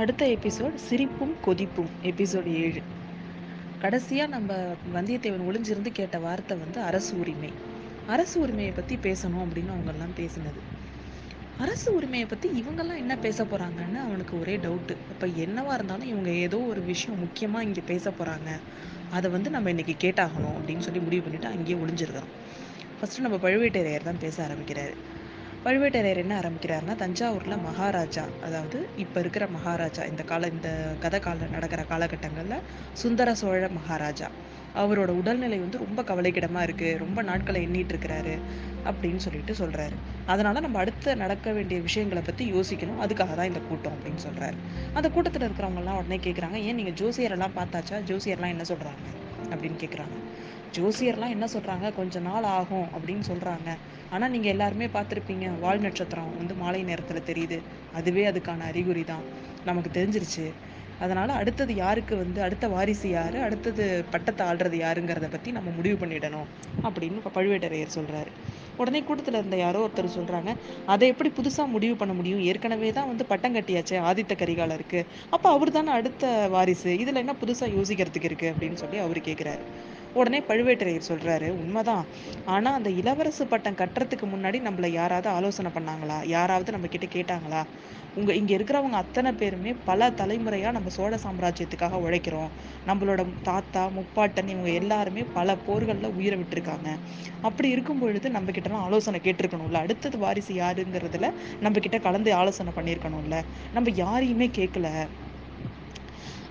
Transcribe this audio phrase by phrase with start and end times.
[0.00, 2.80] அடுத்த எபிசோட் சிரிப்பும் கொதிப்பும் எபிசோட் ஏழு.
[3.82, 4.52] கடைசியாக நம்ம
[4.94, 7.50] வந்தியத்தேவன் ஒளிஞ்சிருந்து கேட்ட வார்த்தை வந்து அரசு உரிமை.
[8.06, 10.60] அரசு உரிமையை பற்றி பேசணும் அப்படின்னு அவங்கெல்லாம் பேசினது.
[11.58, 16.60] அரசு உரிமையை பற்றி இவங்கெல்லாம் என்ன பேச போகிறாங்கன்னு அவனுக்கு ஒரே டவுட்டு அப்போ என்னவா இருந்தாலும் இவங்க ஏதோ
[16.72, 18.50] ஒரு விஷயம் முக்கியமாக இங்கே பேச போகிறாங்க
[19.10, 22.34] அதை வந்து நம்ம இன்றைக்கி கேட்டாகணும் அப்படின்னு சொல்லி முடிவு பண்ணிவிட்டு அங்கேயே ஒளிஞ்சிருக்கிறோம்.
[22.98, 24.94] ஃபஸ்ட்டு நம்ம பழுவேட்டரையர் தான் பேச ஆரம்பிக்கிறாரு.
[25.64, 31.82] பழுவேட்டரையர் என்ன ஆரம்பிக்கிறாருன்னா தஞ்சாவூரில் மகாராஜா அதாவது இப்போ இருக்கிற மகாராஜா இந்த கால இந்த கதை கால நடக்கிற
[31.82, 34.28] காலகட்டங்களில் சுந்தர சோழ மகாராஜா.
[34.74, 38.34] அவரோட உடல்நிலை வந்து ரொம்ப கவலைக்கிடமாக இருக்குது ரொம்ப நாட்களை எண்ணிட்டு இருக்கிறாரு
[38.84, 39.96] அப்படின்னு சொல்லிட்டு சொல்கிறாரு
[40.26, 43.00] அதனால் நம்ம அடுத்த நடக்க வேண்டிய விஷயங்களை பற்றி யோசிக்கணும்.
[43.04, 44.58] அதுக்காக தான் இந்த கூட்டம் அப்படின்னு சொல்கிறாரு
[44.94, 47.98] அந்த கூட்டத்தில் இருக்கிறவங்கலாம் உடனே கேட்குறாங்க ஏன் நீங்கள் ஜோசியரெல்லாம் பார்த்தாச்சா?
[48.10, 49.06] ஜோசியர்லாம் என்ன சொல்கிறாங்க
[49.50, 50.16] அப்படின்னு கேட்குறாங்க
[50.76, 53.70] ஜோசியர்லாம் என்ன சொல்கிறாங்க கொஞ்ச நாள் ஆகும் அப்படின்னு சொல்கிறாங்க
[54.14, 57.58] ஆனால் நீங்கள் எல்லாருமே பார்த்துருப்பீங்க வால் நட்சத்திரம் வந்து மாலை நேரத்தில் தெரியுது.
[57.98, 59.24] அதுவே அதுக்கான அறிகுறி தான்
[59.68, 60.46] நமக்கு தெரிஞ்சிருச்சு.
[61.04, 66.48] அதனால் அடுத்தது யாருக்கு வந்து அடுத்த வாரிசு யார் அடுத்தது பட்டத்தை ஆள்றது யாருங்கிறத பற்றி நம்ம முடிவு பண்ணிடணும்
[66.86, 68.32] அப்படின்னு பழுவேட்டரையர் சொல்கிறாரு
[68.80, 70.50] உடனே கூட்டத்தில் இருந்த யாரோ ஒருத்தர் சொல்கிறாங்க
[70.92, 72.42] அதை எப்படி புதுசாக முடிவு பண்ண முடியும்?
[72.50, 75.00] ஏற்கனவே தான் வந்து பட்டம் கட்டியாச்சு ஆதித்த கரிகாலருக்கு.
[75.36, 76.26] அப்போ அவர் தானே அடுத்த
[76.56, 76.92] வாரிசு.
[77.04, 79.64] இதில் என்ன புதுசாக யோசிக்கிறதுக்கு இருக்குது அப்படின்னு சொல்லி அவர் கேட்குறாரு
[80.12, 82.04] உடனே பழுவேட்டரையர் சொல்றாரு உண்மைதான்.
[82.46, 86.18] ஆனா அந்த இளவரசு பட்டம் கட்டுறதுக்கு முன்னாடி நம்மள யாராவது ஆலோசனை பண்ணாங்களா?
[86.26, 87.60] யாராவது நம்ம கிட்ட கேட்டாங்களா?
[88.14, 92.50] உங்க இங்க இருக்கிறவங்க அத்தனை பேருமே பல தலைமுறையா நம்ம சோழ சாம்ராஜ்யத்துக்காக உழைக்கிறோம்.
[92.86, 96.88] நம்மளோட தாத்தா முப்பாட்டன் இவங்க எல்லாருமே பல போர்களில் உயிரை விட்டுருக்காங்க.
[97.40, 99.80] அப்படி இருக்கும் பொழுது நம்ம கிட்டலாம் ஆலோசனை கேட்டிருக்கணும்ல.
[99.80, 101.28] அடுத்தது வாரிசு யாருங்கிறதுல
[101.60, 103.36] நம்ம கிட்ட கலந்து ஆலோசனை பண்ணியிருக்கணும்ல.
[103.72, 104.88] நம்ம யாரையுமே கேட்கல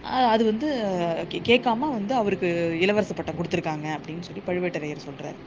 [0.03, 0.67] அது வந்து
[1.31, 5.39] கேட்காம வந்து அவருக்கு இளவரச பட்டம் கொடுத்துருக்காங்க அப்படின்னு சொல்லி பழுவேட்டரையர் சொல்றாரு.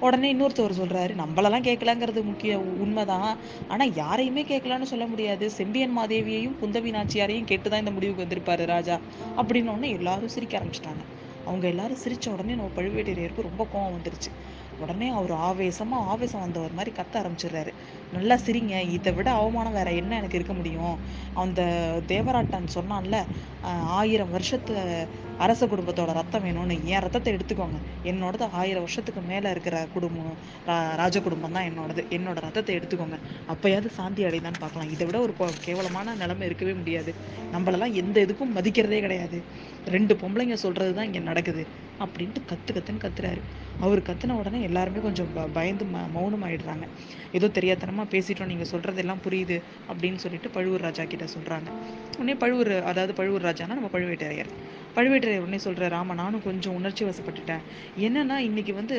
[0.00, 3.36] உடனே இன்னொருத்தவர் சொல்றாரு நம்மளெல்லாம் கேட்கலாங்கிறது முக்கிய உண்மைதான்.
[3.68, 5.50] ஆனா யாரையுமே கேட்கலான்னு சொல்ல முடியாது.
[5.50, 8.98] செம்பியன் மாதேவியையும் குந்தவி நாச்சியாரையும் கேட்டுதான் இந்த முடிவுக்கு வந்திருப்பாரு ராஜா.
[9.36, 11.02] அப்படின்னு எல்லாரும் சிரிக்க ஆரம்பிச்சிட்டாங்க.
[11.44, 14.30] அவங்க எல்லாரும் சிரிச்ச உடனே நம்ம பழுவேட்டரையருக்கு ரொம்ப கோவம் வந்துருச்சு.
[14.84, 17.72] உடனே அவர் ஆவேசமாக ஆவேசம் வந்தவர் மாதிரி கத்த ஆரம்பிச்சிடுறாரு.
[18.16, 18.74] நல்லா சிரிங்க.
[18.96, 20.98] இதை விட அவமானம் வேற என்ன எனக்கு இருக்க முடியும்?
[21.42, 21.60] அந்த
[22.12, 23.16] தேவராட்டன் சொன்னான்ல
[24.00, 24.74] ஆயிரம் வருஷத்து
[25.44, 26.76] அரச குடும்பத்தோட ரத்தம் வேணும்னு.
[26.92, 27.78] என் ரத்தத்தை எடுத்துக்கோங்க.
[28.10, 30.32] என்னோடது ஆயிரம் வருஷத்துக்கு மேலே இருக்கிற குடும்பம்
[31.00, 32.02] ராஜ குடும்பம் தான் என்னோடது.
[32.16, 33.18] என்னோட ரத்தத்தை எடுத்துக்கோங்க.
[33.54, 34.92] அப்பயாவது சாந்தி அடைதான்னு பார்க்கலாம்.
[34.94, 35.34] இதை விட ஒரு
[35.66, 37.12] கேவலமான நிலைமை இருக்கவே முடியாது.
[37.54, 39.40] நம்மளெல்லாம் எந்த இதுக்கும் மதிக்கிறதே கிடையாது.
[39.96, 41.64] ரெண்டு பொம்பளைங்க சொல்றது தான் இங்கே நடக்குது.
[42.04, 43.42] அப்படின்ட்டு கத்து கத்துன்னு கத்துறாரு.
[43.80, 46.84] அவர் கத்துன உடனே எல்லாருமே கொஞ்சம் பயந்து ம மௌனம் ஆயிடுறாங்க
[47.32, 49.56] ஏதோ தெரியாதனமாக பேசிட்டோம் நீங்கள் சொல்கிறது எல்லாம் புரியுது
[49.90, 51.68] அப்படின்னு சொல்லிட்டு பழுவூர் ராஜா கிட்ட சொல்கிறாங்க
[52.18, 54.50] உடனே பழுவூர் அதாவது பழுவூர் ராஜானா நம்ம பழுவேட்டரையர்.
[54.96, 57.64] பழுவேட்டரையர் உடனே சொல்கிற ஆமா நானும் கொஞ்சம் உணர்ச்சி வசப்பட்டுட்டேன்.
[57.98, 58.98] என்னன்னா இன்னைக்கு வந்து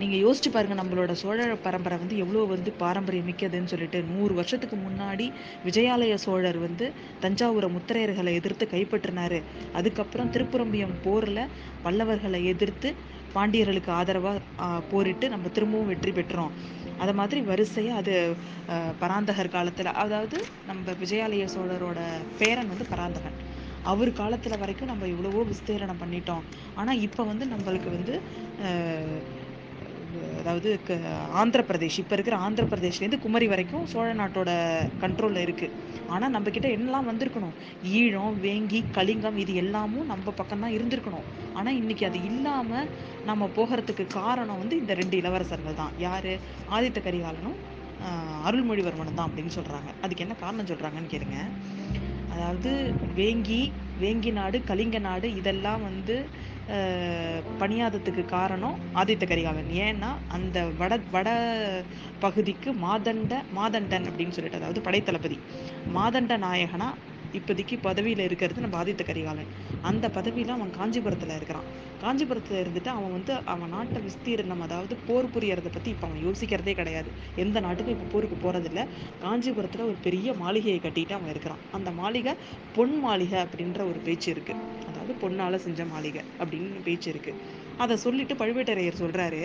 [0.00, 5.26] நீங்கள் யோசிச்சு பாருங்கள் நம்மளோட சோழ பரம்பரை வந்து எவ்வளோ வந்து பாரம்பரியம் மிக்கதுன்னு சொல்லிட்டு நூறு வருஷத்துக்கு முன்னாடி
[5.66, 6.86] விஜயாலய சோழர் வந்து
[7.24, 9.38] தஞ்சாவூரை முத்திரையர்களை எதிர்த்து கைப்பற்றினாரு.
[9.78, 11.42] அதுக்கப்புறம் திருப்புரம்பியம் போரில்
[11.84, 12.90] பல்லவர்களை எதிர்த்து
[13.36, 14.40] பாண்டியர்களுக்கு ஆதரவாக
[14.90, 16.52] போரிட்டு நம்ம திரும்பவும் வெற்றி பெற்றோம்.
[17.02, 18.14] அதை மாதிரி வரிசையாக அது
[19.02, 20.38] பராந்தகர் காலத்தில் அதாவது
[20.70, 22.00] நம்ம விஜயாலய சோழரோட
[22.42, 23.38] பேரன் வந்து பராந்தகன்.
[23.92, 26.44] அவர் காலத்தில் வரைக்கும் நம்ம இவ்வளவோ விஸ்தீரணம் பண்ணிட்டோம்.
[26.80, 28.14] ஆனால் இப்போ வந்து நம்மளுக்கு வந்து
[30.40, 30.68] அதாவது
[31.40, 34.50] ஆந்திர பிரதேஷ் இப்போ இருக்கிற ஆந்திர பிரதேஷ்லேருந்து குமரி வரைக்கும் சோழ நாட்டோட
[35.02, 35.76] கண்ட்ரோலில் இருக்குது
[36.14, 37.54] ஆனால் நம்மக்கிட்ட என்னெல்லாம் வந்திருக்கணும்?
[38.00, 41.28] ஈழம் வேங்கி கலிங்கம் இது எல்லாமும் நம்ம பக்கம் தான் இருந்திருக்கணும்.
[41.58, 42.90] ஆனால் இன்னைக்கு அது இல்லாமல்
[43.30, 45.94] நம்ம போகிறதுக்கு காரணம் வந்து இந்த ரெண்டு இளவரசர்கள் தான்.
[46.06, 46.32] யார்?
[46.76, 47.58] ஆதித்த கரிகாலனும்
[48.48, 51.38] அருள்மொழிவர்மனும் தான் அப்படின்னு சொல்கிறாங்க அதுக்கு என்ன காரணம் சொல்கிறாங்கன்னு கேளுங்க.
[52.34, 52.70] அதாவது
[53.18, 53.60] வேங்கி
[54.02, 56.16] வேங்கி நாடு கலிங்க நாடு இதெல்லாம் வந்து
[57.60, 59.70] பணியாததுக்கு காரணம் ஆதித்த கரிகாலன்.
[59.86, 61.28] ஏன்னா அந்த வட வட
[62.18, 65.38] பகுதிக்கு மாதண்ட மாதண்டன் அப்படின்னு சொல்லிட்டு அதாவது படைத்தளபதி.
[65.96, 66.88] மாதண்ட நாயகனா
[67.38, 69.50] இப்போதைக்கு பதவியில் இருக்கிறது நம்ம ஆதித்த கரிகாலன்.
[69.82, 71.68] அந்த பதவியில் அவன் காஞ்சிபுரத்தில் இருக்கிறான்.
[72.04, 77.10] காஞ்சிபுரத்தில் இருந்துட்டு அவன் வந்து அவன் நாட்டை விஸ்தீர்ணம் அதாவது போர் புரியறதை பற்றி இப்போ அவன் யோசிக்கிறதே கிடையாது.
[77.44, 78.80] எந்த நாட்டுக்கும் இப்போ போருக்கு போகிறதில்ல
[79.24, 81.62] காஞ்சிபுரத்தில் ஒரு பெரிய மாளிகையை கட்டிட்டு அவன் இருக்கிறான்.
[81.78, 82.34] அந்த மாளிகை
[82.76, 88.34] பொன் மாளிகை அப்படின்ற ஒரு பேச்சு இருக்குது அதாவது பொன்னால் செஞ்ச மாளிகை அப்படின்னு பேச்சு இருக்குது அதை சொல்லிட்டு
[88.40, 89.40] பழுவேட்டரையர் சொல்கிறாரு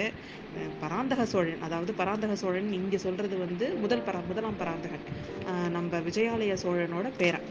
[0.81, 5.05] பராந்தக சோழன் அதாவது பராந்தக சோழன் இங்கே சொல்கிறது வந்து முதல் பரா முதலாம் பராந்தகன்
[5.77, 7.47] நம்ம விஜயாலய சோழனோட பேரன்.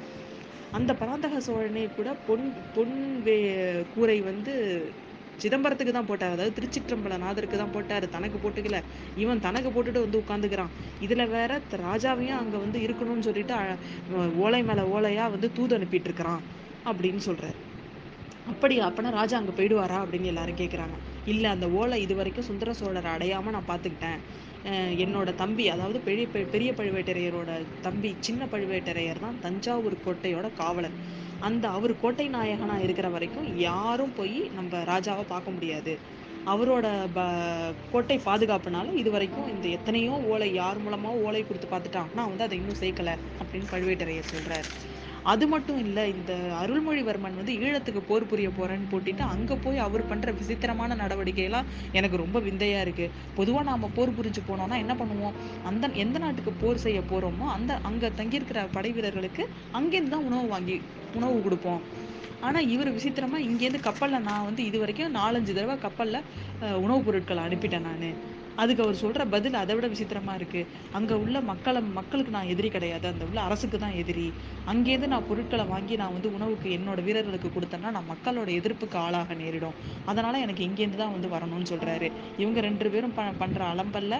[0.72, 3.36] அந்த பராந்தக சோழனே கூட பொன் பொன் வே
[3.94, 4.54] கூரை வந்து
[5.40, 6.34] சிதம்பரத்துக்கு தான் போட்டார்.
[6.36, 8.06] அதாவது திருச்சிற்றம்பல நாதருக்கு தான் போட்டார்.
[8.16, 8.78] தனக்கு போட்டுக்கல.
[9.22, 11.50] இவன் தனக்கு போட்டுட்டு வந்து உட்காந்துக்கிறான் இதுல வேற
[11.86, 13.54] ராஜாவையும் அங்க வந்து இருக்கணும்னு சொல்லிட்டு
[14.44, 16.42] ஓலை மேல ஓலையா வந்து தூது அனுப்பிட்டு இருக்கிறான்.
[16.90, 17.58] அப்படின்னு சொல்றாரு.
[18.46, 19.98] அப்படி அப்பனா ராஜா அங்க போயிடுவாரா?
[20.04, 20.96] அப்படின்னு எல்லாரும் கேக்குறாங்க.
[21.28, 24.20] இல்லை அந்த ஓலை இது வரைக்கும் சுந்தர சோழரை அடையாமல் நான் பார்த்துக்கிட்டேன்
[24.98, 30.96] என்னோட தம்பி அதாவது பெரிய பெ- பெரிய பழுவேட்டரையரோட தம்பி சின்ன பழுவேட்டரையர் தான் தஞ்சாவூர் கோட்டையோட காவலர்.
[31.40, 35.92] அந்த அவர் கோட்டை நாயகனாக இருக்கிற வரைக்கும் யாரும் போய் நம்ம ராஜாவை பார்க்க முடியாது.
[36.46, 37.20] அவரோட ப
[37.90, 42.58] கோட்டை பாதுகாப்புனால இது வரைக்கும் இந்த எத்தனையோ ஓலை யார் மூலமாக ஓலை கொடுத்து பார்த்துட்டான் ஆனால் வந்து அதை
[42.58, 44.68] இன்னும் சேர்க்கலை அப்படின்னு பழுவேட்டரையர் சொல்கிறார்
[45.24, 46.32] அது மட்டும் இல்லை இந்த
[46.62, 52.16] அருள்மொழிவர்மன் வந்து ஈழத்துக்கு போர் புரிய போறேன்னு போட்டிட்டு அங்கே போய் அவர் பண்ற விசித்திரமான நடவடிக்கை எல்லாம் எனக்கு
[52.16, 53.06] ரொம்ப விந்தையா இருக்கு.
[53.34, 55.36] பொதுவாக நாம போர் புரிஞ்சு போனோம்னா என்ன பண்ணுவோம்?
[55.64, 60.76] அந்த எந்த நாட்டுக்கு போர் செய்ய போறோமோ அந்த அங்கே தங்கியிருக்கிற படை வீரர்களுக்கு அங்கேருந்து தான் உணவு வாங்கி
[61.14, 61.82] உணவு கொடுப்போம்.
[62.40, 66.20] ஆனா இவர் விசித்திரமா இங்கேருந்து கப்பலில் நான் வந்து இது வரைக்கும் நாலஞ்சு தடவை கப்பலில்
[66.84, 68.10] உணவுப் பொருட்களை அனுப்பிட்டேன் நான்.
[68.62, 70.60] அதுக்கு அவர் சொல்ற பதில் அதை விட விசித்திரமா இருக்கு.
[70.98, 73.06] அங்க உள்ள மக்களை மக்களுக்கு நான் எதிரி கிடையாது.
[73.12, 74.26] அந்த உள்ள அரசுக்கு தான் எதிரி.
[74.72, 79.76] அங்கேருந்து நான் பொருட்களை வாங்கி நான் வந்து உணவுக்கு என்னோட வீரர்களுக்கு கொடுத்தேன்னா நான் மக்களோட எதிர்ப்புக்கு ஆளாக நேரிடும்.
[80.10, 82.08] அதனால எனக்கு இங்கேருந்து தான் வந்து வரணும்னு சொல்றாரு.
[82.42, 84.14] இவங்க ரெண்டு பேரும் ப பண்ற அலம்பல்ல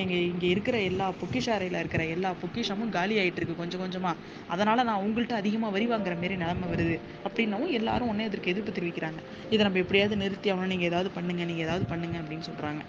[0.00, 4.12] எங்க இங்க இருக்கிற எல்லா பொக்கிஷாரையில இருக்கிற எல்லா பொக்கிஷமும் காலி ஆயிட்டு இருக்கு கொஞ்சம் கொஞ்சமா.
[4.54, 6.96] அதனால நான் உங்கள்கிட்ட அதிகமா வரி வாங்குற மாரி நிலைமை வருது
[7.26, 9.20] அப்படின்னவும் எல்லாரும் ஒன்னே இதற்கு எதிர்ப்பு தெரிவிக்கிறாங்க.
[9.54, 12.82] இதை நம்ம எப்படியாவது நிறுத்தி ஆகணும் நீங்க ஏதாவது பண்ணுங்க நீங்க ஏதாவது பண்ணுங்க அப்படின்னு சொல்றாங்க.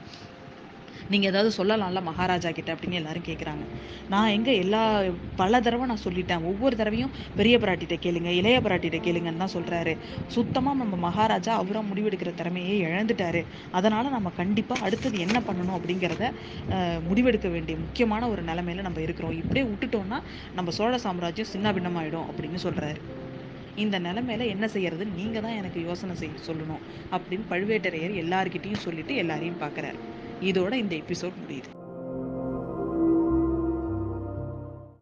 [1.12, 3.64] நீங்க ஏதாவது சொல்லலாம்ல மகாராஜா கிட்ட அப்படின்னு எல்லாரும் கேட்குறாங்க
[4.14, 4.82] நான் எங்க எல்லா
[5.42, 6.44] பல தடவை நான் சொல்லிட்டேன்.
[6.50, 9.94] ஒவ்வொரு தடவையும் பெரிய பிராட்டிட்ட கேளுங்க இளைய பிராட்டிட்ட கேளுங்கன்னு தான் சொல்றாரு.
[10.36, 13.42] சுத்தமா நம்ம மகாராஜா அவரா முடிவெடுக்கிற திறமையே இழந்துட்டாரு.
[13.80, 16.32] அதனால நம்ம கண்டிப்பா அடுத்தது என்ன பண்ணணும் அப்படிங்கிறத
[17.10, 19.36] முடிவெடுக்க வேண்டிய முக்கியமான ஒரு நிலைமையில நம்ம இருக்கிறோம்.
[19.42, 20.20] இப்படியே விட்டுட்டோம்னா
[20.60, 23.02] நம்ம சோழ சாம்ராஜ்யம் சின்ன பின்னமாயிடும் அப்படின்னு சொல்றாரு.
[23.84, 26.82] இந்த நிலைமையில என்ன செய்யறது நீங்க தான் எனக்கு யோசனை செய்ய சொல்லணும்
[27.16, 30.00] அப்படின்னு பழுவேட்டரையர் எல்லார்கிட்டையும் சொல்லிட்டு எல்லாரையும் பார்க்கறாரு
[30.42, 31.70] இதோட இந்த எபிசோட் முடியுது.